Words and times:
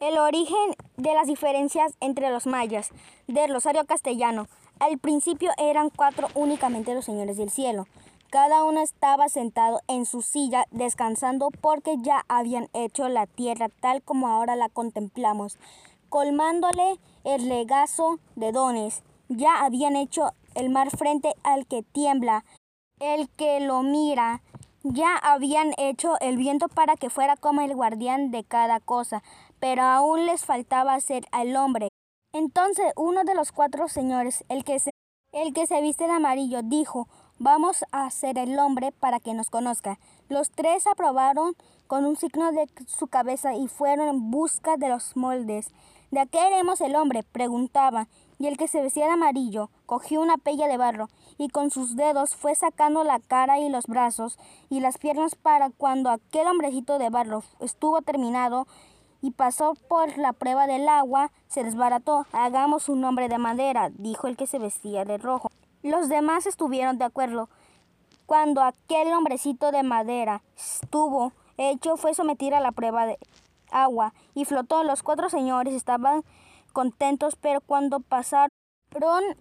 El 0.00 0.16
origen 0.18 0.56
de 0.96 1.12
las 1.12 1.26
diferencias 1.26 1.92
entre 2.00 2.30
los 2.30 2.46
mayas 2.46 2.88
del 3.26 3.52
Rosario 3.52 3.84
Castellano. 3.84 4.48
Al 4.78 4.96
principio 4.96 5.50
eran 5.58 5.90
cuatro 5.90 6.28
únicamente 6.34 6.94
los 6.94 7.04
señores 7.04 7.36
del 7.36 7.50
cielo. 7.50 7.86
Cada 8.30 8.64
uno 8.64 8.80
estaba 8.80 9.28
sentado 9.28 9.82
en 9.88 10.06
su 10.06 10.22
silla 10.22 10.64
descansando 10.70 11.50
porque 11.60 11.96
ya 11.98 12.24
habían 12.28 12.68
hecho 12.72 13.10
la 13.10 13.26
tierra 13.26 13.68
tal 13.68 14.00
como 14.00 14.28
ahora 14.28 14.56
la 14.56 14.70
contemplamos, 14.70 15.58
colmándole 16.08 16.98
el 17.24 17.46
regazo 17.46 18.20
de 18.36 18.52
dones. 18.52 19.02
Ya 19.28 19.62
habían 19.62 19.96
hecho 19.96 20.32
el 20.54 20.70
mar 20.70 20.88
frente 20.90 21.34
al 21.42 21.66
que 21.66 21.82
tiembla, 21.82 22.46
el 23.00 23.28
que 23.28 23.60
lo 23.60 23.82
mira, 23.82 24.40
ya 24.82 25.14
habían 25.16 25.74
hecho 25.76 26.18
el 26.20 26.38
viento 26.38 26.68
para 26.68 26.96
que 26.96 27.10
fuera 27.10 27.36
como 27.36 27.60
el 27.60 27.74
guardián 27.74 28.30
de 28.30 28.44
cada 28.44 28.80
cosa, 28.80 29.22
pero 29.60 29.82
aún 29.82 30.26
les 30.26 30.44
faltaba 30.44 30.94
hacer 30.94 31.26
al 31.30 31.54
hombre. 31.56 31.88
Entonces 32.32 32.92
uno 32.96 33.24
de 33.24 33.34
los 33.34 33.52
cuatro 33.52 33.88
señores, 33.88 34.44
el 34.48 34.64
que 34.64 34.78
se, 34.78 34.90
el 35.32 35.52
que 35.52 35.66
se 35.66 35.80
viste 35.80 36.04
de 36.04 36.12
amarillo, 36.12 36.62
dijo, 36.62 37.08
vamos 37.38 37.84
a 37.92 38.06
hacer 38.06 38.38
el 38.38 38.58
hombre 38.58 38.92
para 38.92 39.20
que 39.20 39.34
nos 39.34 39.50
conozca. 39.50 39.98
Los 40.28 40.50
tres 40.50 40.86
aprobaron 40.86 41.54
con 41.86 42.04
un 42.04 42.16
signo 42.16 42.52
de 42.52 42.68
su 42.86 43.08
cabeza 43.08 43.54
y 43.54 43.68
fueron 43.68 44.08
en 44.08 44.30
busca 44.30 44.76
de 44.76 44.88
los 44.88 45.16
moldes. 45.16 45.68
¿De 46.10 46.26
qué 46.26 46.40
haremos 46.40 46.80
el 46.80 46.96
hombre? 46.96 47.22
preguntaba, 47.22 48.08
y 48.38 48.46
el 48.46 48.56
que 48.56 48.68
se 48.68 48.80
vestía 48.80 49.06
de 49.06 49.12
amarillo 49.12 49.70
cogió 49.86 50.20
una 50.20 50.38
pella 50.38 50.66
de 50.66 50.76
barro 50.76 51.08
y 51.36 51.48
con 51.48 51.70
sus 51.70 51.94
dedos 51.94 52.34
fue 52.34 52.54
sacando 52.54 53.04
la 53.04 53.20
cara 53.20 53.58
y 53.58 53.68
los 53.68 53.86
brazos 53.86 54.38
y 54.70 54.80
las 54.80 54.98
piernas 54.98 55.34
para 55.34 55.70
cuando 55.70 56.10
aquel 56.10 56.48
hombrecito 56.48 56.98
de 56.98 57.10
barro 57.10 57.42
estuvo 57.60 58.00
terminado 58.02 58.66
y 59.22 59.32
pasó 59.32 59.74
por 59.88 60.16
la 60.18 60.32
prueba 60.32 60.66
del 60.66 60.88
agua, 60.88 61.30
se 61.48 61.64
desbarató. 61.64 62.26
Hagamos 62.32 62.88
un 62.88 63.04
hombre 63.04 63.28
de 63.28 63.38
madera, 63.38 63.90
dijo 63.94 64.26
el 64.26 64.36
que 64.36 64.46
se 64.46 64.58
vestía 64.58 65.04
de 65.04 65.18
rojo. 65.18 65.50
Los 65.82 66.08
demás 66.08 66.46
estuvieron 66.46 66.98
de 66.98 67.04
acuerdo. 67.04 67.48
Cuando 68.26 68.62
aquel 68.62 69.12
hombrecito 69.12 69.72
de 69.72 69.82
madera 69.82 70.42
estuvo 70.56 71.32
hecho, 71.56 71.96
fue 71.96 72.14
sometido 72.14 72.56
a 72.56 72.60
la 72.60 72.72
prueba 72.72 73.06
de 73.06 73.18
agua 73.70 74.14
y 74.34 74.44
flotó. 74.44 74.84
Los 74.84 75.02
cuatro 75.02 75.28
señores 75.28 75.74
estaban 75.74 76.22
contentos, 76.72 77.36
pero 77.36 77.60
cuando 77.60 78.00
pasaron 78.00 78.50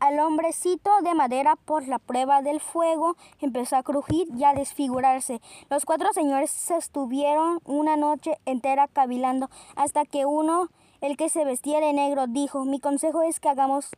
al 0.00 0.18
hombrecito 0.18 0.90
de 1.02 1.14
madera 1.14 1.56
por 1.56 1.86
la 1.86 1.98
prueba 1.98 2.42
del 2.42 2.60
fuego, 2.60 3.16
empezó 3.40 3.76
a 3.76 3.82
crujir 3.82 4.26
y 4.36 4.44
a 4.44 4.54
desfigurarse. 4.54 5.40
Los 5.70 5.84
cuatro 5.84 6.12
señores 6.12 6.50
se 6.50 6.76
estuvieron 6.76 7.60
una 7.64 7.96
noche 7.96 8.38
entera 8.44 8.88
cavilando 8.88 9.48
hasta 9.76 10.04
que 10.04 10.26
uno, 10.26 10.68
el 11.00 11.16
que 11.16 11.28
se 11.28 11.44
vestía 11.44 11.80
de 11.80 11.92
negro, 11.92 12.26
dijo, 12.26 12.64
mi 12.64 12.80
consejo 12.80 13.22
es 13.22 13.38
que 13.38 13.48
hagamos 13.48 13.90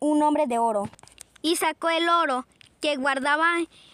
un 0.00 0.22
hombre 0.22 0.46
de 0.46 0.58
oro. 0.58 0.88
Y 1.42 1.56
sacó 1.56 1.88
el 1.88 2.08
oro 2.08 2.44
que 2.80 2.96
guardaba 2.96 3.46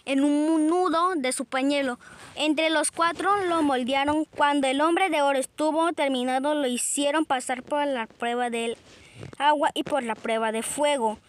en 0.05 0.23
un 0.23 0.67
nudo 0.67 1.15
de 1.15 1.31
su 1.31 1.45
pañuelo. 1.45 1.99
Entre 2.35 2.69
los 2.69 2.91
cuatro 2.91 3.35
lo 3.45 3.61
moldearon. 3.61 4.25
Cuando 4.25 4.67
el 4.67 4.81
hombre 4.81 5.09
de 5.09 5.21
oro 5.21 5.37
estuvo 5.37 5.91
terminado, 5.93 6.55
lo 6.55 6.67
hicieron 6.67 7.25
pasar 7.25 7.63
por 7.63 7.85
la 7.85 8.07
prueba 8.07 8.49
del 8.49 8.77
agua 9.37 9.71
y 9.73 9.83
por 9.83 10.03
la 10.03 10.15
prueba 10.15 10.51
de 10.51 10.63
fuego. 10.63 11.19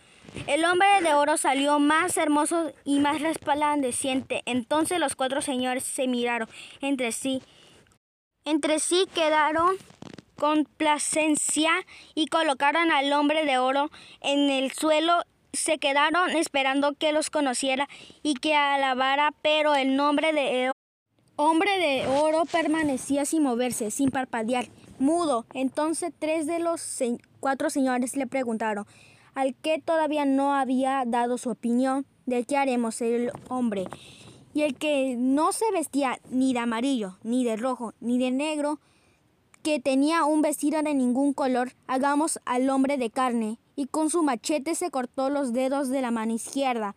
El 0.47 0.65
hombre 0.65 0.89
de 1.03 1.15
oro 1.15 1.37
salió 1.37 1.79
más 1.79 2.17
hermoso 2.17 2.73
y 2.85 3.01
más 3.01 3.21
resplandeciente. 3.21 4.43
Entonces 4.47 4.99
los 4.99 5.17
cuatro 5.17 5.41
señores 5.41 5.85
se 5.85 6.07
miraron 6.07 6.49
entre 6.81 7.13
sí. 7.13 7.43
Entre 8.45 8.79
sí 8.79 9.07
quedaron 9.15 9.77
con 10.37 10.65
placencia 10.65 11.71
y 12.15 12.27
colocaron 12.27 12.91
al 12.91 13.13
hombre 13.13 13.45
de 13.45 13.59
oro 13.59 13.91
en 14.21 14.51
el 14.51 14.73
suelo 14.73 15.23
se 15.53 15.79
quedaron 15.79 16.31
esperando 16.31 16.95
que 16.95 17.13
los 17.13 17.31
conociera 17.31 17.89
y 18.23 18.35
que 18.35 18.55
alabara, 18.55 19.33
pero 19.43 19.75
el 19.75 19.97
nombre 19.97 20.33
de 20.33 20.71
hombre 21.37 21.79
de 21.79 22.07
oro 22.07 22.45
permanecía 22.45 23.25
sin 23.25 23.43
moverse, 23.43 23.91
sin 23.91 24.11
parpadear, 24.11 24.67
mudo. 24.99 25.47
Entonces 25.55 26.13
tres 26.19 26.47
de 26.47 26.59
los 26.59 26.81
cuatro 27.41 27.71
señores 27.71 28.17
le 28.17 28.27
preguntaron, 28.27 28.87
al 29.35 29.55
que 29.55 29.81
todavía 29.81 30.25
no 30.25 30.55
había 30.55 31.05
dado 31.07 31.39
su 31.39 31.51
opinión 31.51 32.07
de 32.27 32.45
qué 32.45 32.57
haremos 32.57 33.01
el 33.01 33.31
hombre. 33.49 33.87
Y 34.55 34.63
el 34.63 34.77
que 34.77 35.17
no 35.17 35.53
se 35.53 35.71
vestía 35.73 36.19
ni 36.31 36.53
de 36.53 36.59
amarillo, 36.61 37.19
ni 37.23 37.45
de 37.45 37.57
rojo, 37.57 37.95
ni 38.01 38.19
de 38.19 38.31
negro, 38.31 38.81
que 39.63 39.81
tenía 39.81 40.25
un 40.25 40.43
vestido 40.43 40.83
de 40.83 40.95
ningún 40.95 41.33
color, 41.33 41.73
hagamos 41.87 42.41
al 42.45 42.69
hombre 42.71 42.97
de 42.97 43.11
carne 43.11 43.59
y 43.77 43.87
con 43.87 44.11
su 44.11 44.23
machete 44.23 44.75
se 44.75 44.91
cortó 44.91 45.31
los 45.31 45.53
dedos 45.53 45.89
de 45.89 46.01
la 46.01 46.11
mano 46.11 46.33
izquierda, 46.33 46.97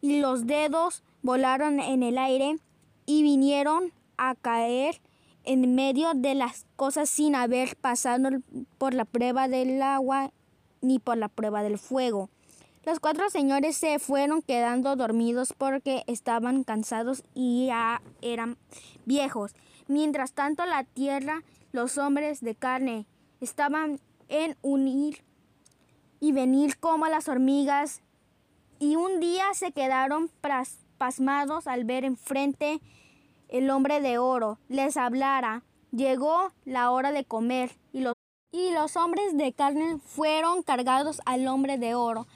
y 0.00 0.20
los 0.20 0.46
dedos 0.46 1.02
volaron 1.22 1.80
en 1.80 2.02
el 2.02 2.18
aire 2.18 2.58
y 3.06 3.22
vinieron 3.22 3.92
a 4.16 4.34
caer 4.34 5.00
en 5.44 5.74
medio 5.74 6.12
de 6.14 6.34
las 6.34 6.66
cosas 6.76 7.08
sin 7.10 7.34
haber 7.34 7.76
pasado 7.76 8.28
por 8.78 8.94
la 8.94 9.04
prueba 9.04 9.48
del 9.48 9.80
agua 9.82 10.32
ni 10.80 10.98
por 10.98 11.16
la 11.16 11.28
prueba 11.28 11.62
del 11.62 11.78
fuego. 11.78 12.28
Los 12.84 12.98
cuatro 12.98 13.30
señores 13.30 13.76
se 13.76 13.98
fueron 13.98 14.42
quedando 14.42 14.96
dormidos 14.96 15.54
porque 15.56 16.02
estaban 16.06 16.64
cansados 16.64 17.22
y 17.34 17.66
ya 17.66 18.02
eran 18.20 18.56
viejos. 19.04 19.54
Mientras 19.86 20.32
tanto 20.32 20.66
la 20.66 20.84
tierra, 20.84 21.42
los 21.70 21.96
hombres 21.98 22.40
de 22.40 22.56
carne, 22.56 23.06
estaban 23.40 24.00
en 24.28 24.56
unir 24.62 25.22
y 26.18 26.32
venir 26.32 26.78
como 26.78 27.06
las 27.06 27.28
hormigas, 27.28 28.00
y 28.78 28.96
un 28.96 29.20
día 29.20 29.44
se 29.54 29.70
quedaron 29.70 30.28
pasmados 30.98 31.68
al 31.68 31.84
ver 31.84 32.04
enfrente 32.04 32.80
el 33.52 33.70
hombre 33.70 34.00
de 34.00 34.18
oro 34.18 34.58
les 34.68 34.96
hablara. 34.96 35.62
Llegó 35.92 36.50
la 36.64 36.90
hora 36.90 37.12
de 37.12 37.24
comer 37.24 37.76
y 37.92 38.00
los, 38.00 38.14
y 38.50 38.72
los 38.72 38.96
hombres 38.96 39.36
de 39.36 39.52
carne 39.52 39.98
fueron 40.04 40.62
cargados 40.62 41.20
al 41.26 41.46
hombre 41.46 41.76
de 41.76 41.94
oro. 41.94 42.26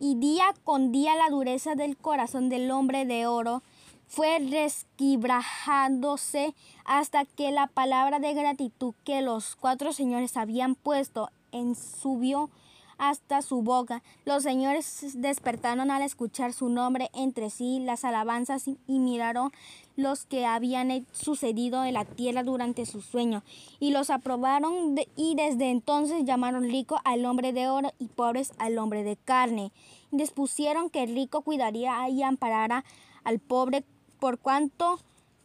Y 0.00 0.16
día 0.16 0.44
con 0.64 0.90
día 0.92 1.14
la 1.14 1.30
dureza 1.30 1.76
del 1.76 1.96
corazón 1.96 2.48
del 2.48 2.68
hombre 2.70 3.04
de 3.06 3.28
oro 3.28 3.62
fue 4.08 4.40
resquibrajándose 4.40 6.54
hasta 6.84 7.24
que 7.24 7.52
la 7.52 7.68
palabra 7.68 8.18
de 8.18 8.34
gratitud 8.34 8.94
que 9.04 9.22
los 9.22 9.56
cuatro 9.56 9.92
señores 9.92 10.36
habían 10.36 10.74
puesto 10.74 11.30
en 11.52 11.76
subió 11.76 12.50
hasta 12.98 13.42
su 13.42 13.62
boca. 13.62 14.02
Los 14.24 14.42
señores 14.42 15.14
despertaron 15.14 15.90
al 15.90 16.02
escuchar 16.02 16.52
su 16.52 16.68
nombre 16.68 17.10
entre 17.14 17.50
sí, 17.50 17.80
las 17.80 18.04
alabanzas 18.04 18.68
y 18.68 18.98
miraron 18.98 19.52
los 19.96 20.26
que 20.26 20.44
habían 20.44 21.06
sucedido 21.12 21.84
en 21.84 21.94
la 21.94 22.04
tierra 22.04 22.42
durante 22.42 22.84
su 22.84 23.00
sueño, 23.00 23.42
y 23.80 23.90
los 23.92 24.10
aprobaron 24.10 24.94
y 25.16 25.34
desde 25.34 25.70
entonces 25.70 26.24
llamaron 26.24 26.64
rico 26.64 27.00
al 27.04 27.24
hombre 27.24 27.52
de 27.52 27.68
oro 27.68 27.92
y 27.98 28.08
pobres 28.08 28.52
al 28.58 28.78
hombre 28.78 29.04
de 29.04 29.16
carne. 29.16 29.72
Dispusieron 30.10 30.90
que 30.90 31.02
el 31.02 31.14
rico 31.14 31.40
cuidaría 31.40 32.08
y 32.10 32.22
amparara 32.22 32.84
al 33.24 33.38
pobre 33.38 33.84
por 34.20 34.38
cuanto 34.38 34.98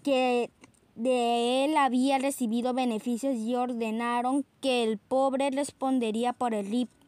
que 0.03 0.51
de 0.95 1.65
él 1.65 1.77
había 1.77 2.17
recibido 2.17 2.73
beneficios 2.73 3.35
y 3.35 3.55
ordenaron 3.55 4.45
que 4.59 4.83
el 4.83 4.97
pobre 4.97 5.49
respondería 5.49 6.33
por 6.33 6.53
el 6.53 6.69
rico 6.69 7.00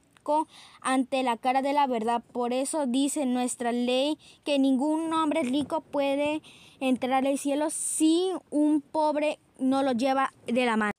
ante 0.81 1.23
la 1.23 1.37
cara 1.37 1.61
de 1.61 1.73
la 1.73 1.87
verdad. 1.87 2.23
Por 2.31 2.53
eso 2.53 2.85
dice 2.85 3.25
nuestra 3.25 3.71
ley 3.71 4.17
que 4.43 4.59
ningún 4.59 5.13
hombre 5.13 5.43
rico 5.43 5.81
puede 5.81 6.41
entrar 6.79 7.25
al 7.25 7.37
cielo 7.37 7.69
si 7.69 8.31
un 8.49 8.81
pobre 8.81 9.39
no 9.59 9.83
lo 9.83 9.91
lleva 9.93 10.33
de 10.47 10.65
la 10.65 10.77
mano. 10.77 10.93